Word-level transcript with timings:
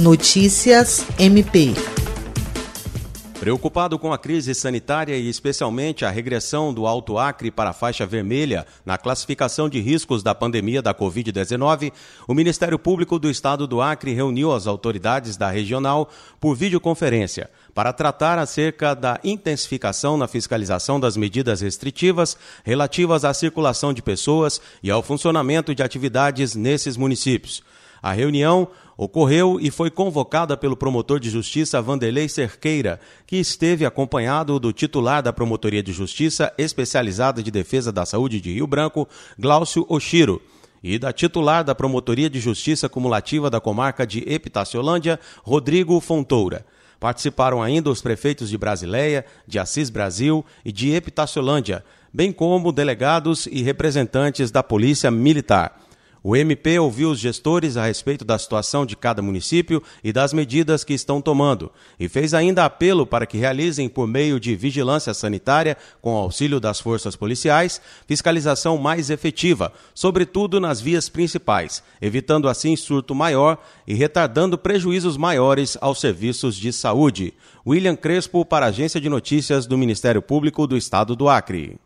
Notícias 0.00 1.04
MP. 1.18 1.74
Preocupado 3.40 3.98
com 3.98 4.12
a 4.12 4.18
crise 4.18 4.54
sanitária 4.54 5.16
e 5.16 5.28
especialmente 5.28 6.04
a 6.04 6.10
regressão 6.10 6.72
do 6.72 6.86
Alto 6.86 7.18
Acre 7.18 7.50
para 7.50 7.70
a 7.70 7.72
faixa 7.72 8.06
vermelha 8.06 8.64
na 8.86 8.96
classificação 8.96 9.68
de 9.68 9.80
riscos 9.80 10.22
da 10.22 10.36
pandemia 10.36 10.80
da 10.80 10.94
Covid-19, 10.94 11.92
o 12.28 12.34
Ministério 12.34 12.78
Público 12.78 13.18
do 13.18 13.28
Estado 13.28 13.66
do 13.66 13.82
Acre 13.82 14.14
reuniu 14.14 14.52
as 14.52 14.68
autoridades 14.68 15.36
da 15.36 15.50
regional 15.50 16.08
por 16.38 16.54
videoconferência 16.54 17.50
para 17.74 17.92
tratar 17.92 18.38
acerca 18.38 18.94
da 18.94 19.18
intensificação 19.24 20.16
na 20.16 20.28
fiscalização 20.28 21.00
das 21.00 21.16
medidas 21.16 21.60
restritivas 21.60 22.36
relativas 22.62 23.24
à 23.24 23.34
circulação 23.34 23.92
de 23.92 24.00
pessoas 24.00 24.60
e 24.80 24.92
ao 24.92 25.02
funcionamento 25.02 25.74
de 25.74 25.82
atividades 25.82 26.54
nesses 26.54 26.96
municípios. 26.96 27.64
A 28.02 28.12
reunião 28.12 28.68
ocorreu 28.96 29.58
e 29.60 29.70
foi 29.70 29.90
convocada 29.90 30.56
pelo 30.56 30.76
promotor 30.76 31.20
de 31.20 31.30
justiça 31.30 31.80
Vanderlei 31.80 32.28
Cerqueira, 32.28 33.00
que 33.26 33.36
esteve 33.36 33.84
acompanhado 33.84 34.58
do 34.58 34.72
titular 34.72 35.22
da 35.22 35.32
Promotoria 35.32 35.82
de 35.82 35.92
Justiça 35.92 36.52
Especializada 36.58 37.42
de 37.42 37.50
Defesa 37.50 37.92
da 37.92 38.04
Saúde 38.04 38.40
de 38.40 38.52
Rio 38.52 38.66
Branco, 38.66 39.08
Glaucio 39.38 39.86
Oshiro, 39.88 40.42
e 40.82 40.98
da 40.98 41.12
titular 41.12 41.64
da 41.64 41.74
Promotoria 41.74 42.30
de 42.30 42.40
Justiça 42.40 42.88
Cumulativa 42.88 43.50
da 43.50 43.60
Comarca 43.60 44.06
de 44.06 44.24
Epitaciolândia, 44.32 45.18
Rodrigo 45.42 46.00
Fontoura. 46.00 46.64
Participaram 47.00 47.62
ainda 47.62 47.90
os 47.90 48.02
prefeitos 48.02 48.48
de 48.48 48.58
Brasileia, 48.58 49.24
de 49.46 49.58
Assis 49.58 49.90
Brasil 49.90 50.44
e 50.64 50.72
de 50.72 50.92
Epitaciolândia, 50.92 51.84
bem 52.12 52.32
como 52.32 52.72
delegados 52.72 53.46
e 53.46 53.62
representantes 53.62 54.50
da 54.50 54.62
Polícia 54.62 55.10
Militar. 55.10 55.87
O 56.30 56.36
MP 56.36 56.78
ouviu 56.78 57.10
os 57.10 57.18
gestores 57.18 57.78
a 57.78 57.86
respeito 57.86 58.22
da 58.22 58.38
situação 58.38 58.84
de 58.84 58.94
cada 58.94 59.22
município 59.22 59.82
e 60.04 60.12
das 60.12 60.34
medidas 60.34 60.84
que 60.84 60.92
estão 60.92 61.22
tomando, 61.22 61.72
e 61.98 62.06
fez 62.06 62.34
ainda 62.34 62.66
apelo 62.66 63.06
para 63.06 63.24
que 63.24 63.38
realizem, 63.38 63.88
por 63.88 64.06
meio 64.06 64.38
de 64.38 64.54
vigilância 64.54 65.14
sanitária, 65.14 65.74
com 66.02 66.14
auxílio 66.14 66.60
das 66.60 66.80
forças 66.80 67.16
policiais, 67.16 67.80
fiscalização 68.06 68.76
mais 68.76 69.08
efetiva, 69.08 69.72
sobretudo 69.94 70.60
nas 70.60 70.82
vias 70.82 71.08
principais, 71.08 71.82
evitando 71.98 72.46
assim 72.46 72.76
surto 72.76 73.14
maior 73.14 73.56
e 73.86 73.94
retardando 73.94 74.58
prejuízos 74.58 75.16
maiores 75.16 75.78
aos 75.80 75.98
serviços 75.98 76.56
de 76.56 76.74
saúde. 76.74 77.32
William 77.66 77.96
Crespo, 77.96 78.44
para 78.44 78.66
a 78.66 78.68
Agência 78.68 79.00
de 79.00 79.08
Notícias 79.08 79.64
do 79.64 79.78
Ministério 79.78 80.20
Público 80.20 80.66
do 80.66 80.76
Estado 80.76 81.16
do 81.16 81.26
Acre. 81.26 81.78